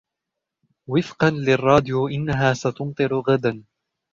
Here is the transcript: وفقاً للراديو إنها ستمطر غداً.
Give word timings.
وفقاً 0.89 1.29
للراديو 1.29 2.07
إنها 2.07 2.53
ستمطر 2.53 3.15
غداً. 3.15 3.63